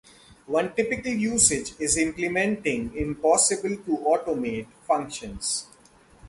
[0.47, 5.67] One typical usage is implementing impossible-to-automate functions.